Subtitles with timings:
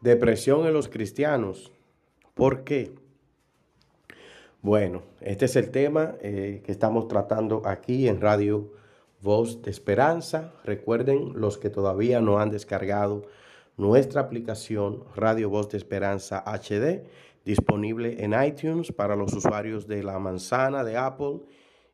[0.00, 1.70] Depresión en los cristianos.
[2.34, 2.94] ¿Por qué?
[4.62, 8.72] Bueno, este es el tema eh, que estamos tratando aquí en Radio
[9.22, 10.52] Voz de Esperanza.
[10.64, 13.26] Recuerden los que todavía no han descargado
[13.76, 17.04] nuestra aplicación Radio Voz de Esperanza HD,
[17.44, 21.40] disponible en iTunes para los usuarios de la manzana de Apple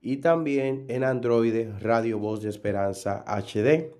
[0.00, 3.92] y también en Android Radio Voz de Esperanza HD.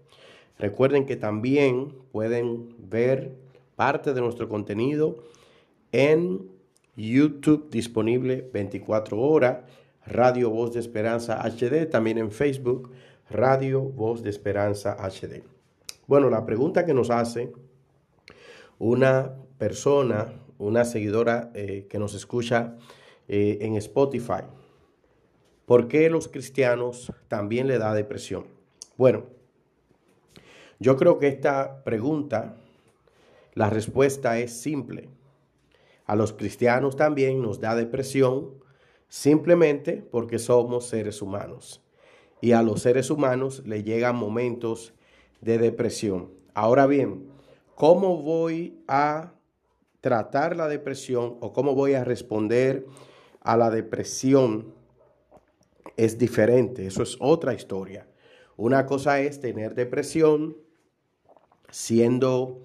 [0.62, 3.34] Recuerden que también pueden ver
[3.74, 5.24] parte de nuestro contenido
[5.90, 6.48] en
[6.94, 9.64] YouTube disponible 24 horas,
[10.06, 12.92] Radio Voz de Esperanza HD, también en Facebook,
[13.28, 15.42] Radio Voz de Esperanza HD.
[16.06, 17.52] Bueno, la pregunta que nos hace
[18.78, 22.76] una persona, una seguidora eh, que nos escucha
[23.26, 24.44] eh, en Spotify,
[25.66, 28.46] ¿por qué los cristianos también le da depresión?
[28.96, 29.41] Bueno,
[30.82, 32.56] yo creo que esta pregunta,
[33.54, 35.08] la respuesta es simple
[36.06, 38.50] a los cristianos también nos da depresión
[39.08, 41.80] simplemente porque somos seres humanos.
[42.40, 44.94] Y a los seres humanos le llegan momentos
[45.40, 46.30] de depresión.
[46.54, 47.28] Ahora bien,
[47.76, 49.32] ¿cómo voy a
[50.00, 52.86] tratar la depresión o cómo voy a responder
[53.40, 54.74] a la depresión?
[55.96, 58.08] Es diferente, eso es otra historia.
[58.56, 60.56] Una cosa es tener depresión
[61.70, 62.60] siendo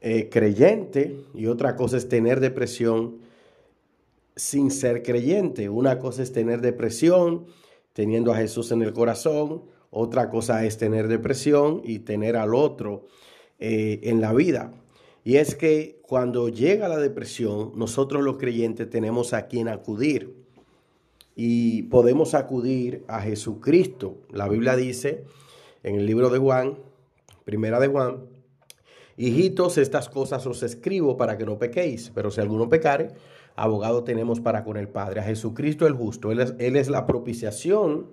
[0.00, 3.18] eh, creyente y otra cosa es tener depresión
[4.36, 5.68] sin ser creyente.
[5.68, 7.46] Una cosa es tener depresión
[7.92, 13.04] teniendo a Jesús en el corazón, otra cosa es tener depresión y tener al otro
[13.58, 14.72] eh, en la vida.
[15.24, 20.34] Y es que cuando llega la depresión, nosotros los creyentes tenemos a quien acudir
[21.36, 24.16] y podemos acudir a Jesucristo.
[24.30, 25.24] La Biblia dice
[25.82, 26.78] en el libro de Juan,
[27.44, 28.26] primera de Juan,
[29.16, 33.08] Hijitos, estas cosas os escribo para que no pequéis, pero si alguno pecare,
[33.54, 36.32] abogado tenemos para con el Padre, a Jesucristo el justo.
[36.32, 38.06] Él es, él es la propiciación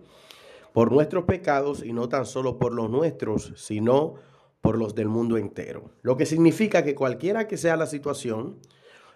[0.73, 4.15] por nuestros pecados y no tan solo por los nuestros, sino
[4.61, 5.91] por los del mundo entero.
[6.01, 8.57] Lo que significa que cualquiera que sea la situación,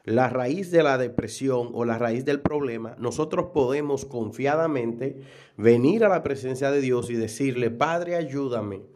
[0.05, 5.19] la raíz de la depresión o la raíz del problema, nosotros podemos confiadamente
[5.57, 8.93] venir a la presencia de Dios y decirle, Padre, ayúdame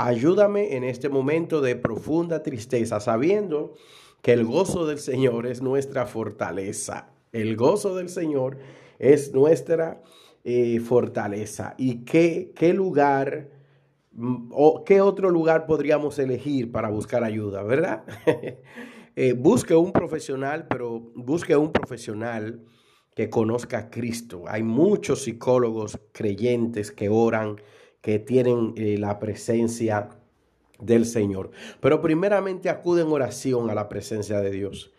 [0.00, 3.74] Ayúdame en este momento de profunda tristeza, sabiendo
[4.22, 7.10] que el gozo del Señor es nuestra fortaleza.
[7.32, 8.58] El gozo del Señor
[9.00, 10.00] es nuestra
[10.44, 11.74] eh, fortaleza.
[11.78, 13.50] ¿Y qué, qué lugar
[14.12, 18.04] mm, o qué otro lugar podríamos elegir para buscar ayuda, verdad?
[19.20, 22.64] Eh, busque un profesional, pero busque un profesional
[23.16, 24.44] que conozca a Cristo.
[24.46, 27.56] Hay muchos psicólogos creyentes que oran
[28.00, 30.10] que tienen eh, la presencia
[30.80, 31.50] del Señor.
[31.80, 34.92] Pero primeramente acude en oración a la presencia de Dios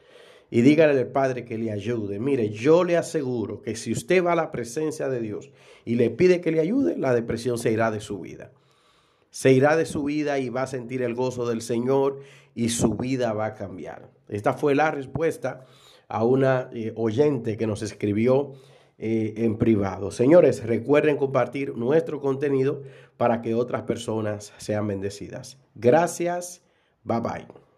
[0.51, 2.19] y dígale al Padre que le ayude.
[2.19, 5.51] Mire, yo le aseguro que si usted va a la presencia de Dios
[5.85, 8.51] y le pide que le ayude, la depresión se irá de su vida.
[9.29, 12.21] Se irá de su vida y va a sentir el gozo del Señor
[12.55, 14.09] y su vida va a cambiar.
[14.27, 15.65] Esta fue la respuesta
[16.07, 18.53] a una eh, oyente que nos escribió
[19.01, 20.11] eh, en privado.
[20.11, 22.83] Señores, recuerden compartir nuestro contenido
[23.15, 25.57] para que otras personas sean bendecidas.
[25.73, 26.61] Gracias.
[27.03, 27.68] Bye bye.